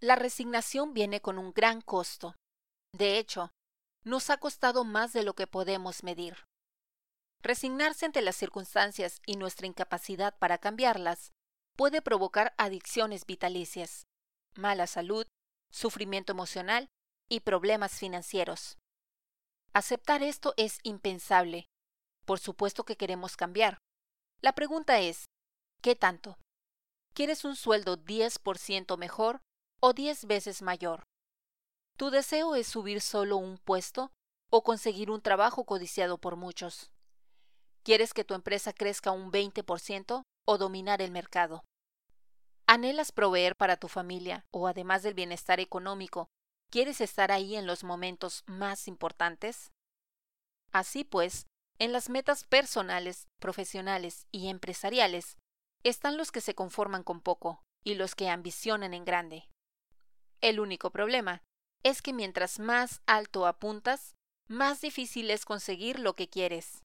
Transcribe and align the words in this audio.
La 0.00 0.14
resignación 0.14 0.92
viene 0.92 1.22
con 1.22 1.38
un 1.38 1.52
gran 1.52 1.80
costo. 1.80 2.36
De 2.92 3.18
hecho, 3.18 3.50
nos 4.04 4.28
ha 4.28 4.36
costado 4.36 4.84
más 4.84 5.12
de 5.14 5.22
lo 5.22 5.34
que 5.34 5.46
podemos 5.46 6.02
medir. 6.02 6.44
Resignarse 7.42 8.04
ante 8.04 8.20
las 8.20 8.36
circunstancias 8.36 9.20
y 9.24 9.36
nuestra 9.36 9.66
incapacidad 9.66 10.36
para 10.38 10.58
cambiarlas 10.58 11.32
puede 11.76 12.02
provocar 12.02 12.54
adicciones 12.58 13.24
vitalicias, 13.24 14.06
mala 14.54 14.86
salud, 14.86 15.26
sufrimiento 15.70 16.32
emocional 16.32 16.88
y 17.28 17.40
problemas 17.40 17.98
financieros. 17.98 18.78
Aceptar 19.72 20.22
esto 20.22 20.52
es 20.56 20.78
impensable. 20.82 21.66
Por 22.26 22.38
supuesto 22.38 22.84
que 22.84 22.96
queremos 22.96 23.36
cambiar. 23.36 23.78
La 24.40 24.54
pregunta 24.54 25.00
es, 25.00 25.26
¿qué 25.82 25.94
tanto? 25.96 26.38
¿Quieres 27.14 27.44
un 27.44 27.56
sueldo 27.56 27.96
10% 27.96 28.98
mejor 28.98 29.40
o 29.86 29.92
10 29.92 30.24
veces 30.24 30.62
mayor? 30.62 31.04
¿Tu 31.96 32.10
deseo 32.10 32.56
es 32.56 32.66
subir 32.66 33.00
solo 33.00 33.36
un 33.36 33.56
puesto 33.56 34.10
o 34.50 34.64
conseguir 34.64 35.12
un 35.12 35.22
trabajo 35.22 35.64
codiciado 35.64 36.18
por 36.18 36.34
muchos? 36.34 36.90
¿Quieres 37.84 38.12
que 38.12 38.24
tu 38.24 38.34
empresa 38.34 38.72
crezca 38.72 39.12
un 39.12 39.30
20% 39.30 40.24
o 40.44 40.58
dominar 40.58 41.02
el 41.02 41.12
mercado? 41.12 41.62
¿Anhelas 42.66 43.12
proveer 43.12 43.54
para 43.54 43.76
tu 43.76 43.86
familia 43.86 44.44
o 44.50 44.66
además 44.66 45.04
del 45.04 45.14
bienestar 45.14 45.60
económico, 45.60 46.26
quieres 46.72 47.00
estar 47.00 47.30
ahí 47.30 47.54
en 47.54 47.68
los 47.68 47.84
momentos 47.84 48.42
más 48.46 48.88
importantes? 48.88 49.70
Así 50.72 51.04
pues, 51.04 51.46
en 51.78 51.92
las 51.92 52.10
metas 52.10 52.42
personales, 52.42 53.28
profesionales 53.38 54.26
y 54.32 54.48
empresariales 54.48 55.36
están 55.84 56.16
los 56.16 56.32
que 56.32 56.40
se 56.40 56.56
conforman 56.56 57.04
con 57.04 57.20
poco 57.20 57.62
y 57.84 57.94
los 57.94 58.16
que 58.16 58.28
ambicionan 58.28 58.92
en 58.92 59.04
grande. 59.04 59.48
El 60.40 60.60
único 60.60 60.90
problema 60.90 61.42
es 61.82 62.02
que 62.02 62.12
mientras 62.12 62.58
más 62.58 63.00
alto 63.06 63.46
apuntas, 63.46 64.14
más 64.48 64.80
difícil 64.80 65.30
es 65.30 65.44
conseguir 65.44 65.98
lo 65.98 66.14
que 66.14 66.28
quieres. 66.28 66.82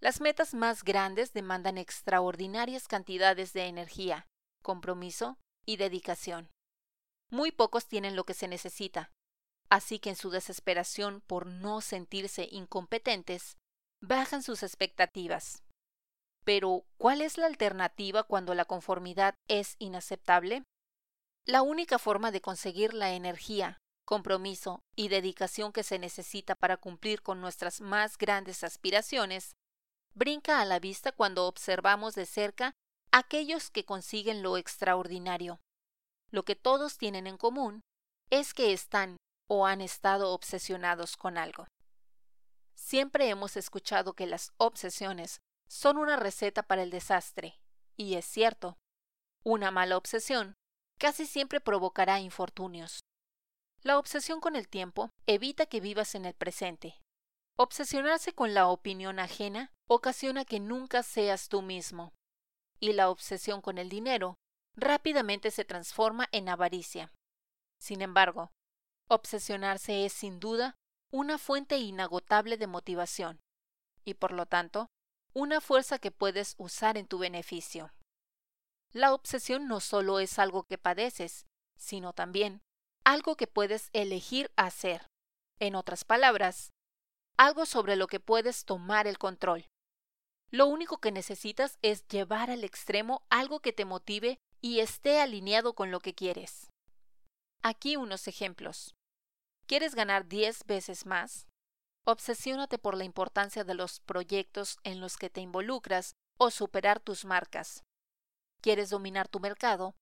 Las 0.00 0.20
metas 0.20 0.54
más 0.54 0.84
grandes 0.84 1.32
demandan 1.32 1.78
extraordinarias 1.78 2.86
cantidades 2.86 3.52
de 3.52 3.66
energía, 3.66 4.26
compromiso 4.62 5.38
y 5.64 5.76
dedicación. 5.76 6.48
Muy 7.30 7.50
pocos 7.50 7.88
tienen 7.88 8.14
lo 8.14 8.24
que 8.24 8.34
se 8.34 8.46
necesita, 8.46 9.10
así 9.68 9.98
que 9.98 10.10
en 10.10 10.16
su 10.16 10.30
desesperación 10.30 11.22
por 11.26 11.46
no 11.46 11.80
sentirse 11.80 12.48
incompetentes, 12.50 13.56
bajan 14.00 14.42
sus 14.42 14.62
expectativas. 14.62 15.62
Pero, 16.44 16.84
¿cuál 16.98 17.22
es 17.22 17.38
la 17.38 17.46
alternativa 17.46 18.22
cuando 18.22 18.54
la 18.54 18.64
conformidad 18.64 19.34
es 19.48 19.74
inaceptable? 19.78 20.62
La 21.46 21.62
única 21.62 22.00
forma 22.00 22.32
de 22.32 22.40
conseguir 22.40 22.92
la 22.92 23.12
energía, 23.12 23.80
compromiso 24.04 24.82
y 24.96 25.06
dedicación 25.06 25.72
que 25.72 25.84
se 25.84 26.00
necesita 26.00 26.56
para 26.56 26.76
cumplir 26.76 27.22
con 27.22 27.40
nuestras 27.40 27.80
más 27.80 28.18
grandes 28.18 28.64
aspiraciones 28.64 29.54
brinca 30.12 30.60
a 30.60 30.64
la 30.64 30.80
vista 30.80 31.12
cuando 31.12 31.46
observamos 31.46 32.16
de 32.16 32.26
cerca 32.26 32.72
aquellos 33.12 33.70
que 33.70 33.84
consiguen 33.84 34.42
lo 34.42 34.56
extraordinario. 34.56 35.60
Lo 36.32 36.42
que 36.44 36.56
todos 36.56 36.98
tienen 36.98 37.28
en 37.28 37.36
común 37.36 37.82
es 38.28 38.52
que 38.52 38.72
están 38.72 39.16
o 39.48 39.66
han 39.66 39.80
estado 39.80 40.32
obsesionados 40.32 41.16
con 41.16 41.38
algo. 41.38 41.68
Siempre 42.74 43.28
hemos 43.28 43.56
escuchado 43.56 44.14
que 44.14 44.26
las 44.26 44.52
obsesiones 44.56 45.38
son 45.68 45.96
una 45.96 46.16
receta 46.16 46.64
para 46.64 46.82
el 46.82 46.90
desastre, 46.90 47.60
y 47.96 48.14
es 48.14 48.24
cierto. 48.24 48.76
Una 49.44 49.70
mala 49.70 49.96
obsesión 49.96 50.56
casi 50.98 51.26
siempre 51.26 51.60
provocará 51.60 52.20
infortunios. 52.20 53.00
La 53.82 53.98
obsesión 53.98 54.40
con 54.40 54.56
el 54.56 54.68
tiempo 54.68 55.10
evita 55.26 55.66
que 55.66 55.80
vivas 55.80 56.14
en 56.14 56.24
el 56.24 56.34
presente, 56.34 57.00
Obsesionarse 57.58 58.34
con 58.34 58.52
la 58.52 58.68
opinión 58.68 59.18
ajena 59.18 59.72
ocasiona 59.88 60.44
que 60.44 60.60
nunca 60.60 61.02
seas 61.02 61.48
tú 61.48 61.62
mismo. 61.62 62.12
Y 62.80 62.92
la 62.92 63.08
obsesión 63.08 63.62
con 63.62 63.78
el 63.78 63.88
dinero 63.88 64.36
rápidamente 64.76 65.50
se 65.50 65.64
transforma 65.64 66.28
en 66.32 66.50
avaricia. 66.50 67.14
Sin 67.80 68.02
embargo, 68.02 68.50
obsesionarse 69.08 70.04
es 70.04 70.12
sin 70.12 70.38
duda 70.38 70.74
una 71.10 71.38
fuente 71.38 71.78
inagotable 71.78 72.58
de 72.58 72.66
motivación 72.66 73.40
y 74.04 74.14
por 74.14 74.32
lo 74.32 74.44
tanto 74.44 74.88
una 75.32 75.62
fuerza 75.62 75.98
que 75.98 76.10
puedes 76.10 76.56
usar 76.58 76.98
en 76.98 77.06
tu 77.06 77.18
beneficio. 77.18 77.90
La 78.96 79.12
obsesión 79.12 79.68
no 79.68 79.80
solo 79.80 80.20
es 80.20 80.38
algo 80.38 80.62
que 80.62 80.78
padeces, 80.78 81.44
sino 81.76 82.14
también 82.14 82.62
algo 83.04 83.36
que 83.36 83.46
puedes 83.46 83.90
elegir 83.92 84.50
hacer. 84.56 85.06
En 85.60 85.74
otras 85.74 86.04
palabras, 86.04 86.72
algo 87.36 87.66
sobre 87.66 87.96
lo 87.96 88.06
que 88.06 88.20
puedes 88.20 88.64
tomar 88.64 89.06
el 89.06 89.18
control. 89.18 89.66
Lo 90.50 90.66
único 90.66 90.96
que 90.96 91.12
necesitas 91.12 91.78
es 91.82 92.08
llevar 92.08 92.50
al 92.50 92.64
extremo 92.64 93.26
algo 93.28 93.60
que 93.60 93.74
te 93.74 93.84
motive 93.84 94.38
y 94.62 94.80
esté 94.80 95.20
alineado 95.20 95.74
con 95.74 95.90
lo 95.90 96.00
que 96.00 96.14
quieres. 96.14 96.70
Aquí 97.62 97.98
unos 97.98 98.26
ejemplos. 98.28 98.94
¿Quieres 99.66 99.94
ganar 99.94 100.26
10 100.26 100.64
veces 100.64 101.04
más? 101.04 101.48
Obsesiónate 102.06 102.78
por 102.78 102.96
la 102.96 103.04
importancia 103.04 103.62
de 103.62 103.74
los 103.74 104.00
proyectos 104.00 104.78
en 104.84 105.02
los 105.02 105.18
que 105.18 105.28
te 105.28 105.42
involucras 105.42 106.14
o 106.38 106.50
superar 106.50 106.98
tus 106.98 107.26
marcas. 107.26 107.82
¿Quieres 108.60 108.90
dominar 108.90 109.28
tu 109.28 109.40
mercado? 109.40 109.94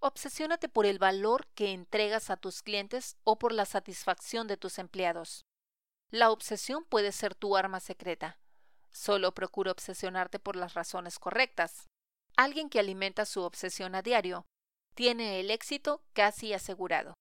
Obsesiónate 0.00 0.68
por 0.68 0.86
el 0.86 0.98
valor 0.98 1.46
que 1.54 1.72
entregas 1.72 2.30
a 2.30 2.36
tus 2.36 2.62
clientes 2.62 3.16
o 3.24 3.38
por 3.38 3.52
la 3.52 3.64
satisfacción 3.64 4.46
de 4.46 4.56
tus 4.56 4.78
empleados. 4.78 5.44
La 6.10 6.30
obsesión 6.30 6.84
puede 6.84 7.10
ser 7.12 7.34
tu 7.34 7.56
arma 7.56 7.80
secreta. 7.80 8.38
Solo 8.92 9.32
procura 9.34 9.72
obsesionarte 9.72 10.38
por 10.38 10.56
las 10.56 10.74
razones 10.74 11.18
correctas. 11.18 11.88
Alguien 12.36 12.68
que 12.68 12.78
alimenta 12.78 13.24
su 13.24 13.42
obsesión 13.42 13.94
a 13.94 14.02
diario 14.02 14.46
tiene 14.94 15.40
el 15.40 15.50
éxito 15.50 16.02
casi 16.12 16.52
asegurado. 16.52 17.14